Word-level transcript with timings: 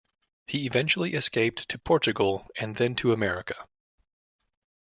He 0.47 0.65
eventually 0.65 1.13
escaped 1.13 1.69
to 1.69 1.77
Portugal 1.77 2.47
and 2.57 2.75
then 2.75 2.95
to 2.95 3.13
America. 3.13 3.67